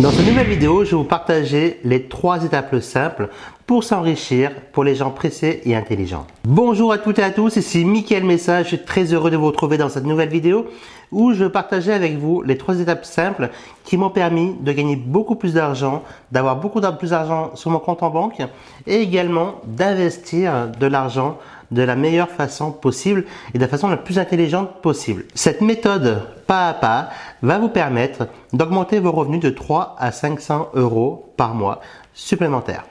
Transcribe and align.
Dans 0.00 0.10
cette 0.10 0.26
nouvelle 0.26 0.48
vidéo, 0.48 0.84
je 0.84 0.90
vais 0.90 0.96
vous 0.96 1.04
partager 1.04 1.78
les 1.84 2.08
trois 2.08 2.44
étapes 2.44 2.80
simples 2.80 3.28
pour 3.64 3.84
s'enrichir 3.84 4.50
pour 4.72 4.82
les 4.82 4.96
gens 4.96 5.10
pressés 5.10 5.60
et 5.64 5.76
intelligents. 5.76 6.26
Bonjour 6.42 6.92
à 6.92 6.98
toutes 6.98 7.20
et 7.20 7.22
à 7.22 7.30
tous, 7.30 7.54
ici 7.56 7.84
Mickaël 7.84 8.24
Message, 8.24 8.64
je 8.64 8.76
suis 8.76 8.84
très 8.84 9.14
heureux 9.14 9.30
de 9.30 9.36
vous 9.36 9.46
retrouver 9.46 9.78
dans 9.78 9.88
cette 9.88 10.04
nouvelle 10.04 10.30
vidéo 10.30 10.66
où 11.12 11.32
je 11.32 11.44
vais 11.44 11.50
partager 11.50 11.92
avec 11.92 12.18
vous 12.18 12.42
les 12.42 12.58
trois 12.58 12.80
étapes 12.80 13.04
simples 13.04 13.50
qui 13.84 13.96
m'ont 13.96 14.10
permis 14.10 14.56
de 14.60 14.72
gagner 14.72 14.96
beaucoup 14.96 15.36
plus 15.36 15.54
d'argent, 15.54 16.02
d'avoir 16.32 16.56
beaucoup 16.56 16.80
plus 16.98 17.10
d'argent 17.10 17.54
sur 17.54 17.70
mon 17.70 17.78
compte 17.78 18.02
en 18.02 18.10
banque 18.10 18.42
et 18.88 18.96
également 18.96 19.60
d'investir 19.64 20.72
de 20.78 20.86
l'argent 20.88 21.38
de 21.74 21.82
la 21.82 21.96
meilleure 21.96 22.30
façon 22.30 22.72
possible 22.72 23.24
et 23.52 23.58
de 23.58 23.62
la 23.62 23.68
façon 23.68 23.88
la 23.88 23.96
plus 23.96 24.18
intelligente 24.18 24.80
possible. 24.80 25.24
Cette 25.34 25.60
méthode 25.60 26.22
pas 26.46 26.68
à 26.68 26.74
pas 26.74 27.10
va 27.42 27.58
vous 27.58 27.68
permettre 27.68 28.28
d'augmenter 28.52 29.00
vos 29.00 29.12
revenus 29.12 29.40
de 29.40 29.50
3 29.50 29.96
à 29.98 30.12
500 30.12 30.70
euros 30.74 31.32
par 31.36 31.54
mois 31.54 31.80
supplémentaires. 32.14 32.84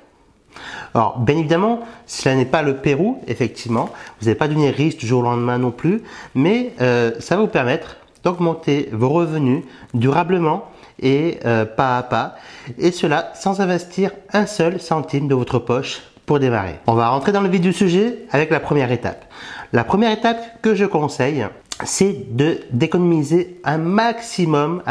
Alors, 0.93 1.17
bien 1.17 1.37
évidemment, 1.37 1.79
cela 2.05 2.35
n'est 2.35 2.45
pas 2.45 2.61
le 2.61 2.77
Pérou, 2.77 3.19
effectivement. 3.27 3.89
Vous 4.19 4.25
n'allez 4.25 4.37
pas 4.37 4.47
devenir 4.47 4.73
riche 4.73 4.97
du 4.97 5.07
jour 5.07 5.21
au 5.21 5.23
lendemain 5.23 5.57
non 5.57 5.71
plus, 5.71 6.03
mais 6.35 6.73
euh, 6.81 7.11
ça 7.19 7.35
va 7.35 7.41
vous 7.41 7.47
permettre 7.47 7.97
d'augmenter 8.23 8.89
vos 8.91 9.09
revenus 9.09 9.63
durablement 9.93 10.65
et 10.99 11.39
euh, 11.45 11.65
pas 11.65 11.97
à 11.97 12.03
pas, 12.03 12.35
et 12.77 12.91
cela 12.91 13.31
sans 13.35 13.61
investir 13.61 14.11
un 14.31 14.45
seul 14.45 14.79
centime 14.79 15.27
de 15.27 15.35
votre 15.35 15.59
poche 15.59 16.01
démarrer. 16.39 16.79
On 16.87 16.93
va 16.93 17.09
rentrer 17.09 17.31
dans 17.31 17.41
le 17.41 17.49
vif 17.49 17.61
du 17.61 17.73
sujet 17.73 18.19
avec 18.31 18.49
la 18.49 18.59
première 18.59 18.91
étape. 18.91 19.25
La 19.71 19.83
première 19.83 20.11
étape 20.11 20.61
que 20.61 20.75
je 20.75 20.85
conseille, 20.85 21.45
c'est 21.85 22.35
de 22.35 22.59
d'économiser 22.71 23.59
un 23.63 23.77
maximum, 23.77 24.81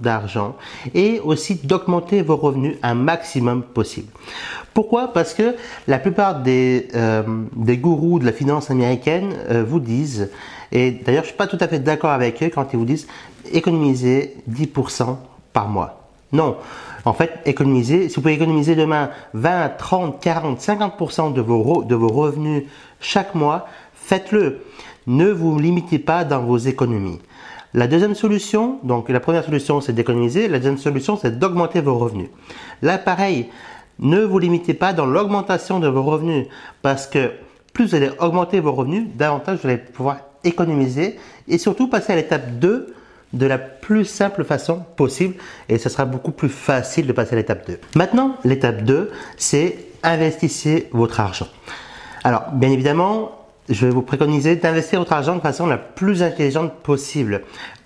d'argent 0.00 0.56
et 0.94 1.20
aussi 1.20 1.56
d'augmenter 1.56 2.22
vos 2.22 2.36
revenus 2.36 2.76
un 2.82 2.94
maximum 2.94 3.62
possible. 3.62 4.08
Pourquoi? 4.72 5.12
Parce 5.12 5.34
que 5.34 5.56
la 5.88 5.98
plupart 5.98 6.42
des, 6.42 6.88
euh, 6.94 7.22
des 7.56 7.76
gourous 7.76 8.20
de 8.20 8.24
la 8.24 8.32
finance 8.32 8.70
américaine 8.70 9.34
euh, 9.50 9.64
vous 9.66 9.80
disent, 9.80 10.30
et 10.70 10.92
d'ailleurs 10.92 11.24
je 11.24 11.28
suis 11.30 11.36
pas 11.36 11.48
tout 11.48 11.58
à 11.60 11.66
fait 11.66 11.80
d'accord 11.80 12.10
avec 12.10 12.42
eux 12.42 12.50
quand 12.54 12.72
ils 12.72 12.78
vous 12.78 12.84
disent 12.84 13.08
économiser 13.52 14.36
10% 14.48 15.16
par 15.52 15.68
mois. 15.68 16.00
Non. 16.32 16.56
En 17.04 17.12
fait, 17.12 17.40
économiser, 17.46 18.08
si 18.08 18.16
vous 18.16 18.22
pouvez 18.22 18.34
économiser 18.34 18.74
demain 18.74 19.10
20, 19.34 19.70
30, 19.78 20.20
40, 20.20 20.60
50% 20.60 21.32
de 21.32 21.40
vos, 21.40 21.82
de 21.82 21.94
vos 21.94 22.08
revenus 22.08 22.64
chaque 23.00 23.34
mois, 23.34 23.66
faites-le. 23.94 24.60
Ne 25.06 25.30
vous 25.30 25.58
limitez 25.58 25.98
pas 25.98 26.24
dans 26.24 26.42
vos 26.42 26.58
économies. 26.58 27.20
La 27.72 27.86
deuxième 27.86 28.14
solution, 28.14 28.80
donc 28.82 29.08
la 29.08 29.20
première 29.20 29.44
solution 29.44 29.80
c'est 29.80 29.92
d'économiser, 29.92 30.48
la 30.48 30.58
deuxième 30.58 30.78
solution 30.78 31.16
c'est 31.16 31.38
d'augmenter 31.38 31.80
vos 31.80 31.96
revenus. 31.96 32.28
Là 32.82 32.98
pareil, 32.98 33.48
ne 34.00 34.20
vous 34.20 34.38
limitez 34.38 34.74
pas 34.74 34.92
dans 34.92 35.06
l'augmentation 35.06 35.78
de 35.78 35.86
vos 35.86 36.02
revenus 36.02 36.48
parce 36.82 37.06
que 37.06 37.30
plus 37.72 37.86
vous 37.86 37.94
allez 37.94 38.10
augmenter 38.18 38.58
vos 38.58 38.72
revenus, 38.72 39.06
davantage 39.14 39.60
vous 39.62 39.68
allez 39.68 39.78
pouvoir 39.78 40.18
économiser 40.42 41.16
et 41.46 41.58
surtout 41.58 41.86
passer 41.86 42.12
à 42.12 42.16
l'étape 42.16 42.58
2 42.58 42.92
de 43.32 43.46
la 43.46 43.58
plus 43.58 44.04
simple 44.04 44.44
façon 44.44 44.82
possible 44.96 45.34
et 45.68 45.78
ce 45.78 45.88
sera 45.88 46.04
beaucoup 46.04 46.32
plus 46.32 46.48
facile 46.48 47.06
de 47.06 47.12
passer 47.12 47.34
à 47.34 47.36
l'étape 47.36 47.66
2. 47.66 47.78
Maintenant, 47.94 48.36
l'étape 48.44 48.82
2, 48.82 49.10
c'est 49.36 49.76
investissez 50.02 50.88
votre 50.92 51.20
argent. 51.20 51.48
Alors, 52.24 52.50
bien 52.52 52.70
évidemment, 52.70 53.32
je 53.68 53.86
vais 53.86 53.92
vous 53.92 54.02
préconiser 54.02 54.56
d'investir 54.56 54.98
votre 54.98 55.12
argent 55.12 55.36
de 55.36 55.40
façon 55.40 55.66
la 55.66 55.78
plus 55.78 56.22
intelligente 56.22 56.74
possible. 56.82 57.42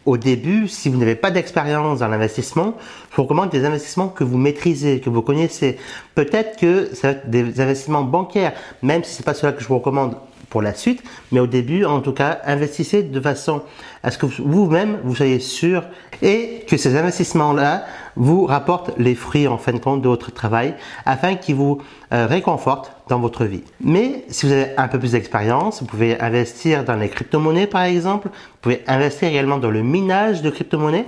Au 0.06 0.16
début, 0.16 0.68
si 0.68 0.88
vous 0.88 0.98
n'avez 0.98 1.14
pas 1.14 1.30
d'expérience 1.30 2.00
dans 2.00 2.08
l'investissement, 2.08 2.74
je 3.10 3.16
vous 3.16 3.22
recommande 3.22 3.50
des 3.50 3.64
investissements 3.64 4.08
que 4.08 4.24
vous 4.24 4.36
maîtrisez, 4.36 5.00
que 5.00 5.08
vous 5.08 5.22
connaissez. 5.22 5.78
Peut-être 6.14 6.58
que 6.58 6.94
ça 6.94 7.08
va 7.08 7.18
être 7.18 7.30
des 7.30 7.60
investissements 7.60 8.02
bancaires, 8.02 8.52
même 8.82 9.02
si 9.02 9.14
c'est 9.14 9.24
pas 9.24 9.34
cela 9.34 9.52
que 9.52 9.62
je 9.62 9.68
vous 9.68 9.78
recommande 9.78 10.16
pour 10.54 10.62
la 10.62 10.72
suite. 10.72 11.02
Mais 11.32 11.40
au 11.40 11.48
début, 11.48 11.84
en 11.84 12.00
tout 12.00 12.12
cas, 12.12 12.38
investissez 12.44 13.02
de 13.02 13.20
façon 13.20 13.62
à 14.04 14.12
ce 14.12 14.18
que 14.18 14.26
vous-même, 14.26 14.98
vous 15.02 15.16
soyez 15.16 15.40
sûr 15.40 15.82
et 16.22 16.64
que 16.68 16.76
ces 16.76 16.96
investissements-là 16.96 17.84
vous 18.14 18.46
rapportent 18.46 18.92
les 18.96 19.16
fruits 19.16 19.48
en 19.48 19.58
fin 19.58 19.72
de 19.72 19.78
compte 19.78 20.00
de 20.00 20.08
votre 20.08 20.30
travail 20.30 20.76
afin 21.06 21.34
qu'ils 21.34 21.56
vous 21.56 21.82
euh, 22.12 22.28
réconfortent 22.28 22.92
dans 23.08 23.18
votre 23.18 23.44
vie. 23.46 23.64
Mais 23.80 24.24
si 24.28 24.46
vous 24.46 24.52
avez 24.52 24.68
un 24.76 24.86
peu 24.86 25.00
plus 25.00 25.10
d'expérience, 25.10 25.80
vous 25.80 25.86
pouvez 25.86 26.20
investir 26.20 26.84
dans 26.84 26.94
les 26.94 27.08
crypto-monnaies 27.08 27.66
par 27.66 27.82
exemple. 27.82 28.28
Vous 28.28 28.60
pouvez 28.60 28.84
investir 28.86 29.28
également 29.28 29.58
dans 29.58 29.72
le 29.72 29.82
minage 29.82 30.40
de 30.40 30.50
crypto-monnaies. 30.50 31.06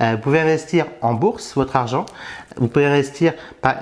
Euh, 0.00 0.12
vous 0.12 0.18
pouvez 0.18 0.40
investir 0.40 0.86
en 1.02 1.14
bourse 1.14 1.54
votre 1.54 1.76
argent. 1.76 2.06
Vous 2.58 2.68
pouvez 2.68 2.86
investir, 2.86 3.34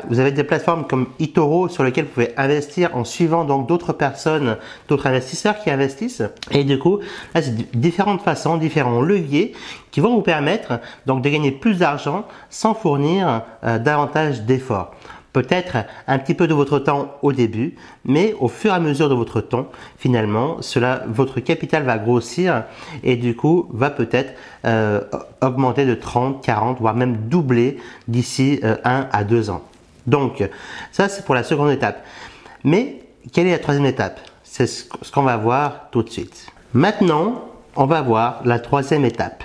vous 0.09 0.19
avez 0.19 0.33
des 0.33 0.43
plateformes 0.43 0.87
comme 0.87 1.07
eToro 1.21 1.69
sur 1.69 1.85
lesquelles 1.85 2.07
vous 2.07 2.13
pouvez 2.13 2.35
investir 2.37 2.97
en 2.97 3.05
suivant 3.05 3.45
donc 3.45 3.69
d'autres 3.69 3.93
personnes, 3.93 4.57
d'autres 4.89 5.07
investisseurs 5.07 5.61
qui 5.61 5.71
investissent. 5.71 6.25
Et 6.51 6.65
du 6.65 6.79
coup, 6.79 6.99
là, 7.35 7.43
c'est 7.43 7.55
différentes 7.79 8.23
façons, 8.23 8.57
différents 8.57 9.01
leviers 9.01 9.53
qui 9.93 10.01
vont 10.01 10.17
vous 10.17 10.23
permettre 10.23 10.81
donc 11.07 11.23
de 11.23 11.29
gagner 11.29 11.53
plus 11.53 11.79
d'argent 11.79 12.27
sans 12.51 12.75
fournir 12.75 13.43
euh, 13.63 13.79
davantage 13.79 14.43
d'efforts 14.43 14.93
peut-être 15.35 15.77
un 16.07 16.19
petit 16.19 16.33
peu 16.33 16.47
de 16.47 16.55
votre 16.55 16.79
temps 16.79 17.17
au 17.21 17.33
début, 17.33 17.75
mais 18.07 18.35
au 18.41 18.49
fur 18.49 18.71
et 18.71 18.75
à 18.75 18.81
mesure 18.81 19.11
de 19.11 19.15
votre 19.15 19.43
temps, 19.43 19.67
finalement, 19.99 20.63
cela, 20.63 21.03
votre 21.09 21.41
capital 21.41 21.83
va 21.83 21.99
grossir 21.99 22.65
et 23.03 23.17
du 23.17 23.37
coup 23.37 23.67
va 23.71 23.91
peut-être 23.91 24.33
euh, 24.65 25.01
augmenter 25.43 25.85
de 25.85 25.95
30, 25.95 26.43
40, 26.43 26.81
voire 26.81 26.95
même 26.95 27.17
doubler 27.29 27.79
d'ici 28.09 28.61
1 28.63 28.67
euh, 28.67 29.05
à 29.13 29.25
2 29.25 29.51
ans. 29.51 29.63
Donc, 30.07 30.49
ça 30.93 31.09
c'est 31.09 31.25
pour 31.25 31.35
la 31.35 31.43
seconde 31.43 31.71
étape. 31.71 32.05
Mais 32.63 33.01
quelle 33.33 33.49
est 33.49 33.53
la 33.53 33.59
troisième 33.59 33.87
étape? 33.87 34.21
C'est 34.45 34.67
ce 34.67 35.11
qu'on 35.13 35.23
va 35.23 35.37
voir 35.37 35.89
tout 35.91 36.05
de 36.05 36.11
suite. 36.11 36.47
Maintenant, 36.75 37.45
on 37.75 37.87
va 37.87 38.03
voir 38.03 38.41
la 38.45 38.61
troisième 38.61 39.05
étape. 39.05 39.43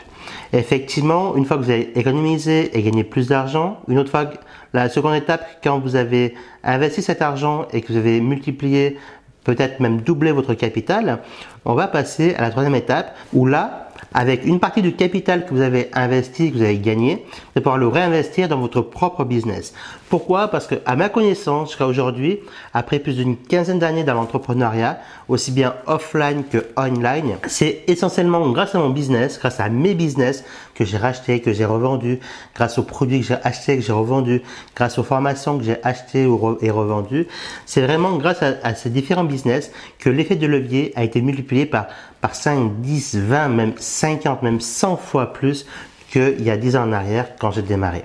Effectivement, 0.53 1.35
une 1.35 1.45
fois 1.45 1.57
que 1.57 1.63
vous 1.63 1.69
avez 1.69 1.97
économisé 1.97 2.77
et 2.77 2.81
gagné 2.81 3.03
plus 3.03 3.27
d'argent, 3.27 3.79
une 3.87 3.99
autre 3.99 4.09
fois 4.09 4.29
la 4.73 4.89
seconde 4.89 5.15
étape, 5.15 5.45
quand 5.63 5.79
vous 5.79 5.95
avez 5.95 6.35
investi 6.63 7.01
cet 7.01 7.21
argent 7.21 7.67
et 7.73 7.81
que 7.81 7.91
vous 7.91 7.97
avez 7.97 8.21
multiplié, 8.21 8.97
peut-être 9.43 9.79
même 9.79 10.01
doublé 10.01 10.31
votre 10.31 10.53
capital, 10.53 11.19
on 11.65 11.73
va 11.73 11.87
passer 11.87 12.35
à 12.35 12.41
la 12.41 12.49
troisième 12.49 12.75
étape 12.75 13.15
où 13.33 13.45
là, 13.45 13.88
avec 14.13 14.45
une 14.45 14.59
partie 14.59 14.81
du 14.81 14.93
capital 14.95 15.45
que 15.45 15.53
vous 15.53 15.61
avez 15.61 15.89
investi, 15.93 16.51
que 16.51 16.57
vous 16.57 16.63
avez 16.63 16.79
gagné, 16.79 17.25
allez 17.55 17.63
pouvoir 17.63 17.77
le 17.77 17.87
réinvestir 17.87 18.47
dans 18.47 18.59
votre 18.59 18.81
propre 18.81 19.23
business. 19.23 19.73
Pourquoi? 20.09 20.47
Parce 20.47 20.65
que, 20.65 20.75
à 20.85 20.95
ma 20.95 21.09
connaissance, 21.09 21.69
jusqu'à 21.69 21.85
aujourd'hui, 21.85 22.39
après 22.73 22.97
plus 22.97 23.15
d'une 23.15 23.37
quinzaine 23.37 23.77
d'années 23.77 24.03
dans 24.03 24.15
l'entrepreneuriat, 24.15 24.99
aussi 25.27 25.51
bien 25.51 25.75
offline 25.85 26.43
que 26.51 26.65
online, 26.77 27.37
c'est 27.47 27.83
essentiellement 27.87 28.49
grâce 28.49 28.73
à 28.73 28.79
mon 28.79 28.89
business, 28.89 29.37
grâce 29.39 29.59
à 29.59 29.69
mes 29.69 29.93
business 29.93 30.43
que 30.73 30.83
j'ai 30.83 30.97
racheté, 30.97 31.41
que 31.41 31.53
j'ai 31.53 31.65
revendu, 31.65 32.19
grâce 32.55 32.79
aux 32.79 32.83
produits 32.83 33.19
que 33.19 33.27
j'ai 33.27 33.37
achetés, 33.43 33.75
que 33.77 33.83
j'ai 33.83 33.93
revendus, 33.93 34.41
grâce 34.75 34.97
aux 34.97 35.03
formations 35.03 35.57
que 35.59 35.63
j'ai 35.63 35.77
achetées 35.83 36.27
et 36.61 36.71
revendues. 36.71 37.27
C'est 37.65 37.81
vraiment 37.81 38.15
grâce 38.17 38.41
à, 38.41 38.53
à, 38.63 38.73
ces 38.73 38.89
différents 38.89 39.25
business 39.25 39.71
que 39.99 40.09
l'effet 40.09 40.37
de 40.37 40.47
levier 40.47 40.91
a 40.95 41.03
été 41.03 41.21
multiplié 41.21 41.65
par, 41.65 41.87
par 42.21 42.33
5, 42.33 42.81
10, 42.81 43.17
20, 43.17 43.49
même 43.49 43.73
50, 43.89 44.43
même 44.43 44.61
100 44.61 44.97
fois 44.97 45.33
plus 45.33 45.65
qu'il 46.11 46.41
y 46.41 46.49
a 46.49 46.57
10 46.57 46.75
ans 46.75 46.83
en 46.83 46.91
arrière 46.91 47.35
quand 47.37 47.51
j'ai 47.51 47.61
démarré. 47.61 48.03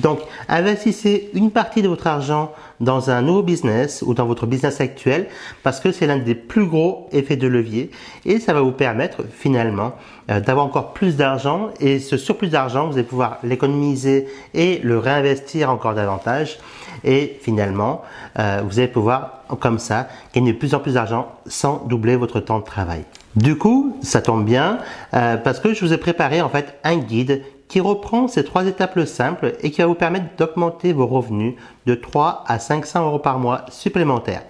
Donc, 0.00 0.20
investissez 0.48 1.30
une 1.34 1.50
partie 1.50 1.82
de 1.82 1.88
votre 1.88 2.06
argent 2.06 2.52
dans 2.80 3.10
un 3.10 3.22
nouveau 3.22 3.42
business 3.42 4.02
ou 4.06 4.14
dans 4.14 4.26
votre 4.26 4.46
business 4.46 4.80
actuel 4.80 5.26
parce 5.62 5.80
que 5.80 5.92
c'est 5.92 6.06
l'un 6.06 6.18
des 6.18 6.34
plus 6.34 6.66
gros 6.66 7.08
effets 7.12 7.36
de 7.36 7.46
levier 7.46 7.90
et 8.24 8.38
ça 8.38 8.52
va 8.52 8.60
vous 8.60 8.72
permettre 8.72 9.24
finalement 9.30 9.94
euh, 10.30 10.40
d'avoir 10.40 10.66
encore 10.66 10.92
plus 10.92 11.16
d'argent 11.16 11.70
et 11.80 11.98
ce 11.98 12.16
surplus 12.16 12.48
d'argent, 12.48 12.86
vous 12.86 12.94
allez 12.94 13.02
pouvoir 13.02 13.38
l'économiser 13.42 14.26
et 14.54 14.80
le 14.82 14.98
réinvestir 14.98 15.70
encore 15.70 15.94
davantage 15.94 16.58
et 17.02 17.38
finalement, 17.42 18.02
euh, 18.38 18.62
vous 18.64 18.78
allez 18.78 18.88
pouvoir 18.88 19.44
comme 19.60 19.78
ça 19.78 20.08
gagner 20.34 20.54
plus 20.54 20.74
en 20.74 20.80
plus 20.80 20.94
d'argent 20.94 21.32
sans 21.46 21.84
doubler 21.86 22.16
votre 22.16 22.40
temps 22.40 22.58
de 22.58 22.64
travail. 22.64 23.04
Du 23.36 23.58
coup, 23.58 23.96
ça 24.02 24.22
tombe 24.22 24.44
bien 24.44 24.78
euh, 25.12 25.36
parce 25.36 25.58
que 25.58 25.74
je 25.74 25.84
vous 25.84 25.92
ai 25.92 25.98
préparé 25.98 26.40
en 26.40 26.48
fait 26.48 26.78
un 26.84 26.96
guide 26.96 27.42
qui 27.74 27.80
reprend 27.80 28.28
ces 28.28 28.44
trois 28.44 28.66
étapes 28.66 29.00
simples 29.04 29.54
et 29.60 29.72
qui 29.72 29.80
va 29.80 29.88
vous 29.88 29.96
permettre 29.96 30.26
d'augmenter 30.38 30.92
vos 30.92 31.08
revenus 31.08 31.54
de 31.86 31.96
3 31.96 32.44
à 32.46 32.60
500 32.60 33.04
euros 33.04 33.18
par 33.18 33.40
mois 33.40 33.66
supplémentaires. 33.68 34.44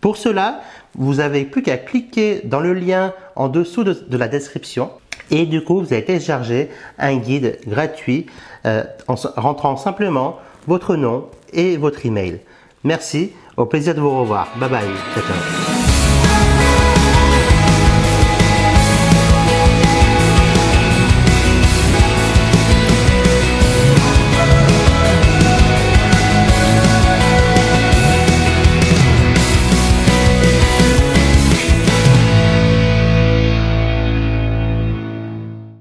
Pour 0.00 0.16
cela, 0.16 0.62
vous 0.94 1.20
avez 1.20 1.44
plus 1.44 1.60
qu'à 1.60 1.76
cliquer 1.76 2.40
dans 2.44 2.60
le 2.60 2.72
lien 2.72 3.12
en 3.36 3.50
dessous 3.50 3.84
de, 3.84 4.16
la 4.16 4.26
description 4.26 4.90
et 5.30 5.44
du 5.44 5.62
coup, 5.62 5.80
vous 5.80 5.92
allez 5.92 6.06
télécharger 6.06 6.70
un 6.98 7.16
guide 7.16 7.58
gratuit 7.68 8.24
euh, 8.64 8.84
en 9.06 9.16
rentrant 9.36 9.76
simplement 9.76 10.38
votre 10.66 10.96
nom 10.96 11.26
et 11.52 11.76
votre 11.76 12.06
email. 12.06 12.40
Merci, 12.84 13.32
au 13.58 13.66
plaisir 13.66 13.94
de 13.94 14.00
vous 14.00 14.18
revoir. 14.18 14.48
Bye 14.58 14.70
bye. 14.70 15.91